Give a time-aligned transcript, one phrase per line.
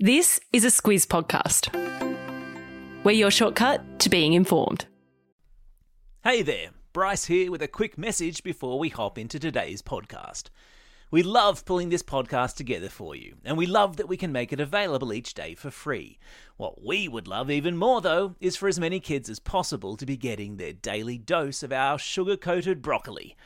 [0.00, 1.74] This is a Squiz podcast.
[3.02, 4.86] We're your shortcut to being informed.
[6.22, 10.50] Hey there, Bryce here with a quick message before we hop into today's podcast.
[11.10, 14.52] We love pulling this podcast together for you, and we love that we can make
[14.52, 16.20] it available each day for free.
[16.56, 20.06] What we would love even more, though, is for as many kids as possible to
[20.06, 23.36] be getting their daily dose of our sugar coated broccoli.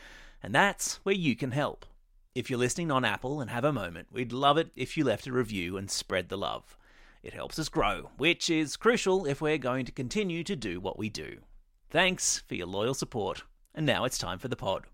[0.43, 1.87] And that's where you can help.
[2.35, 5.27] If you're listening on Apple and have a moment, we'd love it if you left
[5.27, 6.79] a review and spread the love.
[7.23, 10.99] It helps us grow, which is crucial if we're going to continue to do what
[10.99, 11.41] we do.
[11.91, 13.43] Thanks for your loyal support,
[13.75, 14.87] and now it's time for the pod.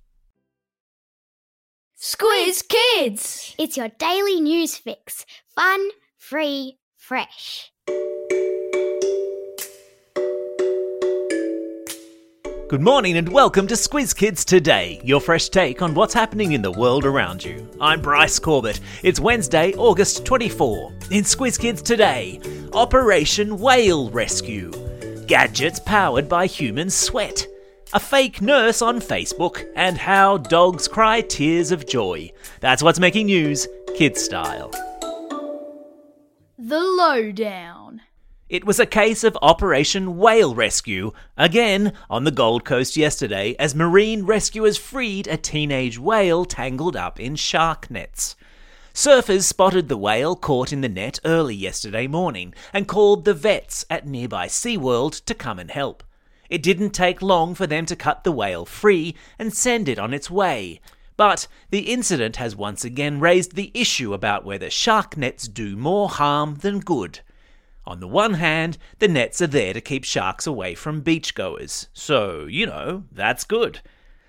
[1.96, 3.54] Squiz Kids!
[3.56, 5.24] It's your daily news fix.
[5.54, 7.70] Fun, free, fresh.
[12.68, 16.60] Good morning and welcome to Squiz Kids Today, your fresh take on what's happening in
[16.60, 17.66] the world around you.
[17.80, 18.80] I'm Bryce Corbett.
[19.02, 20.92] It's Wednesday, August 24.
[21.10, 22.38] In Squiz Kids Today,
[22.74, 24.70] Operation Whale Rescue,
[25.26, 27.46] gadgets powered by human sweat,
[27.94, 32.30] a fake nurse on Facebook, and how dogs cry tears of joy.
[32.60, 33.66] That's what's making news,
[33.96, 34.72] kid style.
[36.58, 37.77] The Lowdown.
[38.48, 43.74] It was a case of Operation Whale Rescue, again on the Gold Coast yesterday, as
[43.74, 48.36] marine rescuers freed a teenage whale tangled up in shark nets.
[48.94, 53.84] Surfers spotted the whale caught in the net early yesterday morning and called the vets
[53.90, 56.02] at nearby SeaWorld to come and help.
[56.48, 60.14] It didn't take long for them to cut the whale free and send it on
[60.14, 60.80] its way.
[61.18, 66.08] But the incident has once again raised the issue about whether shark nets do more
[66.08, 67.20] harm than good.
[67.88, 72.44] On the one hand, the nets are there to keep sharks away from beachgoers, so,
[72.44, 73.80] you know, that's good.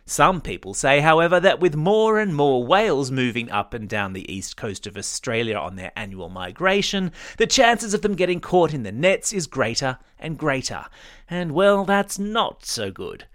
[0.05, 4.33] Some people say, however, that with more and more whales moving up and down the
[4.33, 8.83] east coast of Australia on their annual migration, the chances of them getting caught in
[8.83, 10.85] the nets is greater and greater.
[11.29, 13.25] And well, that's not so good.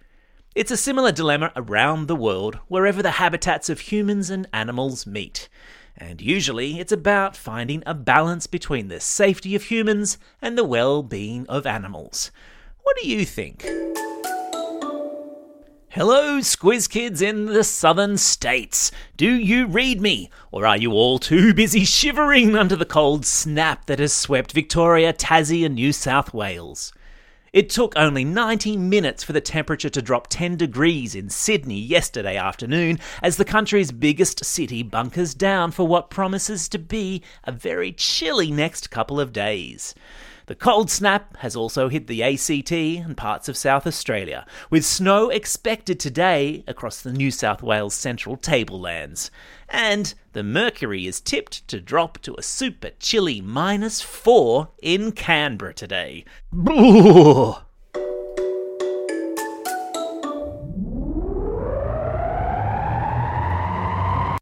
[0.55, 5.51] It's a similar dilemma around the world, wherever the habitats of humans and animals meet.
[5.97, 11.03] And usually it's about finding a balance between the safety of humans and the well
[11.03, 12.31] being of animals.
[12.83, 13.65] What do you think?
[15.91, 18.91] Hello, Squiz Kids in the southern states.
[19.17, 20.29] Do you read me?
[20.51, 25.13] Or are you all too busy shivering under the cold snap that has swept Victoria,
[25.13, 26.93] Tassie, and New South Wales?
[27.55, 32.37] It took only 90 minutes for the temperature to drop 10 degrees in Sydney yesterday
[32.37, 37.93] afternoon as the country's biggest city bunkers down for what promises to be a very
[37.93, 39.95] chilly next couple of days.
[40.47, 45.31] The cold snap has also hit the ACT and parts of South Australia, with snow
[45.31, 49.31] expected today across the New South Wales central tablelands.
[49.71, 55.73] And the mercury is tipped to drop to a super chilly minus four in Canberra
[55.73, 56.27] today.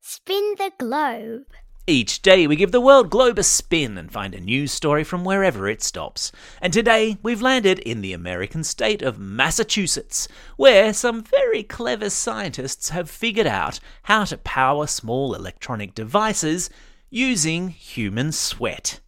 [0.01, 1.47] Spin the globe.
[1.89, 5.25] Each day we give the world globe a spin and find a news story from
[5.25, 6.31] wherever it stops.
[6.61, 12.91] And today we've landed in the American state of Massachusetts, where some very clever scientists
[12.91, 16.71] have figured out how to power small electronic devices
[17.11, 19.01] using human sweat.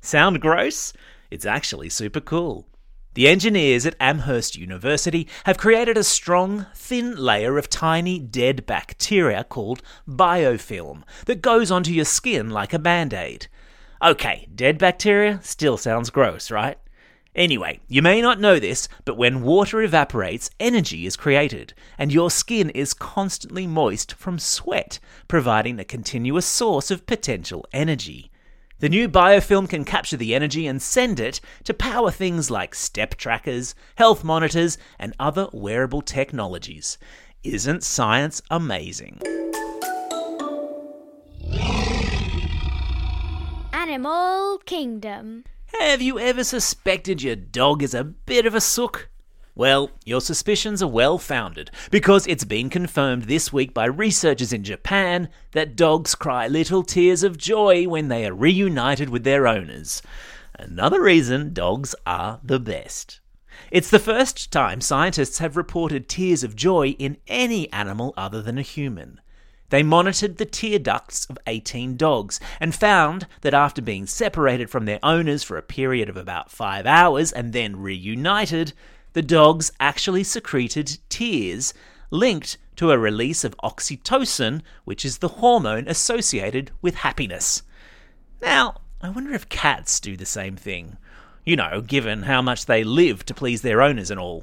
[0.00, 0.92] Sound gross?
[1.32, 2.68] It's actually super cool.
[3.14, 9.44] The engineers at Amherst University have created a strong, thin layer of tiny dead bacteria
[9.44, 13.46] called biofilm that goes onto your skin like a band aid.
[14.02, 16.76] Okay, dead bacteria still sounds gross, right?
[17.36, 22.32] Anyway, you may not know this, but when water evaporates, energy is created, and your
[22.32, 24.98] skin is constantly moist from sweat,
[25.28, 28.32] providing a continuous source of potential energy.
[28.80, 33.14] The new biofilm can capture the energy and send it to power things like step
[33.14, 36.98] trackers, health monitors, and other wearable technologies.
[37.44, 39.20] Isn't science amazing?
[43.72, 45.44] Animal Kingdom.
[45.78, 49.08] Have you ever suspected your dog is a bit of a sook?
[49.56, 54.64] Well, your suspicions are well founded because it's been confirmed this week by researchers in
[54.64, 60.02] Japan that dogs cry little tears of joy when they are reunited with their owners.
[60.58, 63.20] Another reason dogs are the best.
[63.70, 68.58] It's the first time scientists have reported tears of joy in any animal other than
[68.58, 69.20] a human.
[69.70, 74.84] They monitored the tear ducts of 18 dogs and found that after being separated from
[74.84, 78.72] their owners for a period of about five hours and then reunited,
[79.14, 81.72] the dogs actually secreted tears
[82.10, 87.62] linked to a release of oxytocin, which is the hormone associated with happiness.
[88.42, 90.98] Now, I wonder if cats do the same thing.
[91.44, 94.42] You know, given how much they live to please their owners and all.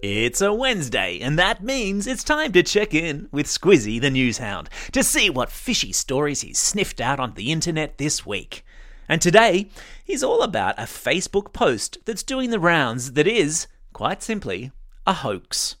[0.00, 4.68] It's a Wednesday, and that means it's time to check in with Squizzy the Newshound
[4.92, 8.64] to see what fishy stories he's sniffed out on the internet this week.
[9.08, 9.70] And today,
[10.04, 14.70] he's all about a Facebook post that's doing the rounds that is, quite simply,
[15.04, 15.74] a hoax.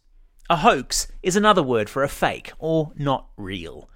[0.50, 3.88] A hoax is another word for a fake or not real.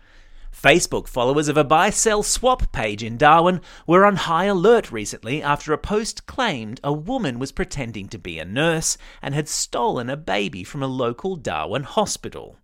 [0.53, 5.43] Facebook followers of a buy sell swap page in Darwin were on high alert recently
[5.43, 10.11] after a post claimed a woman was pretending to be a nurse and had stolen
[10.11, 12.59] a baby from a local Darwin hospital.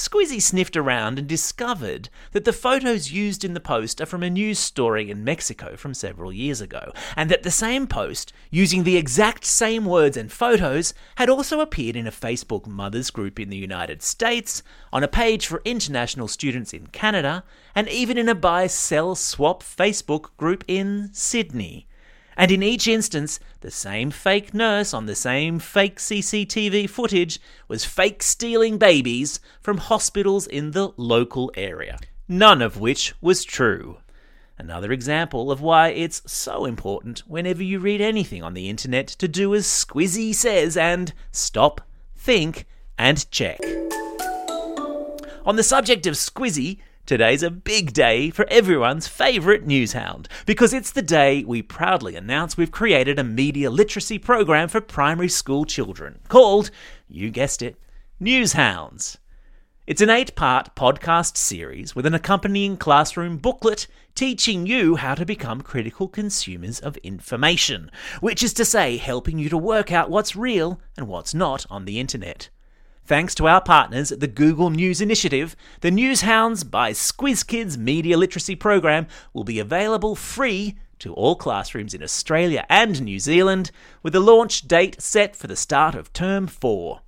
[0.00, 4.30] Squizzy sniffed around and discovered that the photos used in the post are from a
[4.30, 8.96] news story in Mexico from several years ago, and that the same post, using the
[8.96, 13.58] exact same words and photos, had also appeared in a Facebook mothers group in the
[13.58, 17.44] United States, on a page for international students in Canada,
[17.74, 21.86] and even in a buy sell swap Facebook group in Sydney.
[22.36, 27.84] And in each instance, the same fake nurse on the same fake CCTV footage was
[27.84, 31.98] fake stealing babies from hospitals in the local area.
[32.28, 33.98] None of which was true.
[34.60, 39.26] Another example of why it's so important whenever you read anything on the internet to
[39.26, 41.80] do as Squizzy says and stop,
[42.14, 42.66] think,
[42.98, 43.58] and check.
[45.46, 46.78] On the subject of Squizzy,
[47.10, 52.56] Today's a big day for everyone's favourite newshound because it's the day we proudly announce
[52.56, 56.70] we've created a media literacy program for primary school children called,
[57.08, 57.74] you guessed it,
[58.22, 59.16] Newshounds.
[59.88, 65.26] It's an eight part podcast series with an accompanying classroom booklet teaching you how to
[65.26, 67.90] become critical consumers of information,
[68.20, 71.86] which is to say, helping you to work out what's real and what's not on
[71.86, 72.50] the internet.
[73.10, 78.16] Thanks to our partners the Google News Initiative, the News Hounds by Squiz Kids Media
[78.16, 83.72] Literacy Program will be available free to all classrooms in Australia and New Zealand,
[84.04, 87.00] with a launch date set for the start of Term 4.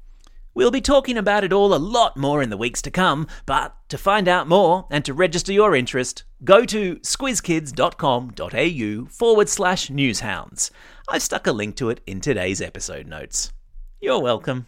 [0.54, 3.76] We'll be talking about it all a lot more in the weeks to come, but
[3.88, 10.72] to find out more and to register your interest, go to squizkids.com.au forward slash newshounds.
[11.08, 13.52] I've stuck a link to it in today's episode notes.
[14.00, 14.66] You're welcome.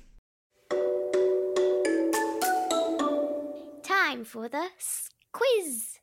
[4.25, 4.69] Time for the
[5.33, 5.99] quiz.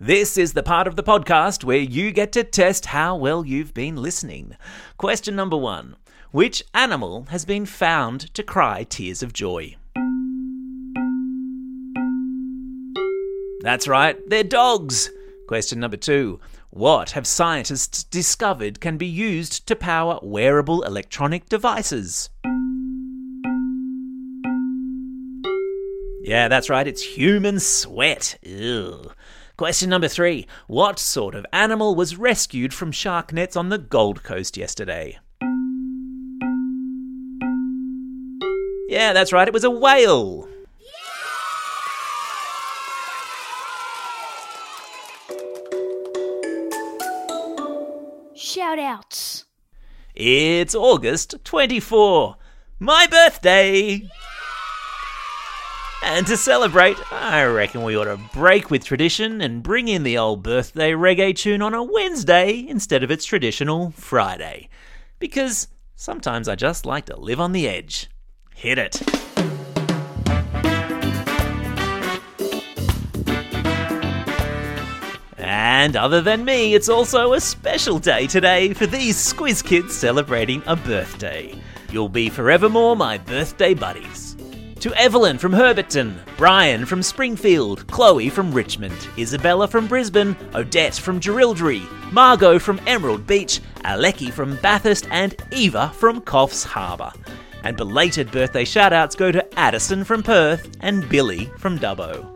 [0.00, 3.74] This is the part of the podcast where you get to test how well you've
[3.74, 4.56] been listening.
[4.96, 5.96] Question number one
[6.30, 9.76] Which animal has been found to cry tears of joy?
[13.60, 15.10] That's right, they're dogs.
[15.46, 16.40] Question number two
[16.70, 22.30] What have scientists discovered can be used to power wearable electronic devices?
[26.24, 28.38] Yeah, that's right, it's human sweat.
[28.42, 29.10] Ew.
[29.56, 34.22] Question number three What sort of animal was rescued from shark nets on the Gold
[34.22, 35.18] Coast yesterday?
[38.88, 40.48] Yeah, that's right, it was a whale.
[48.36, 49.44] Shout outs.
[50.14, 52.36] It's August 24,
[52.78, 54.08] my birthday!
[56.14, 60.18] And to celebrate, I reckon we ought to break with tradition and bring in the
[60.18, 64.68] old birthday reggae tune on a Wednesday instead of its traditional Friday.
[65.18, 68.10] Because sometimes I just like to live on the edge.
[68.54, 69.00] Hit it.
[75.38, 80.62] And other than me, it's also a special day today for these Squiz kids celebrating
[80.66, 81.54] a birthday.
[81.90, 84.31] You'll be forevermore my birthday buddies.
[84.82, 91.20] To Evelyn from Herberton, Brian from Springfield, Chloe from Richmond, Isabella from Brisbane, Odette from
[91.20, 97.12] Jerilderie, Margot from Emerald Beach, Aleki from Bathurst, and Eva from Coffs Harbour.
[97.62, 102.26] And belated birthday shoutouts go to Addison from Perth and Billy from Dubbo.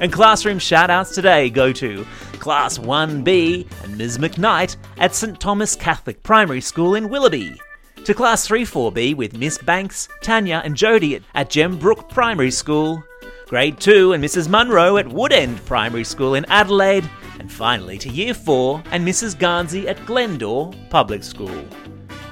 [0.00, 2.04] And classroom shoutouts today go to
[2.40, 4.18] Class 1B and Ms.
[4.18, 7.60] McKnight at St Thomas Catholic Primary School in Willoughby.
[8.06, 13.00] To Class 3 4B with Miss Banks, Tanya, and Jody at, Gembrook Primary School.
[13.46, 14.48] Grade 2 and Mrs.
[14.48, 17.08] Munro at Woodend Primary School in Adelaide.
[17.38, 19.36] And finally to Year 4 and Mrs.
[19.36, 21.64] Garnsey at Glendore Public School.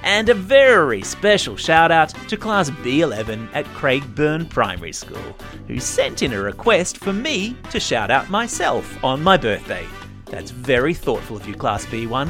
[0.03, 5.37] And a very special shout out to Class B11 at Craigburn Primary School,
[5.69, 9.87] who sent in a request for me to shout out myself on my birthday.
[10.25, 12.29] That's very thoughtful of you, Class B1,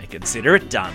[0.00, 0.94] and consider it done.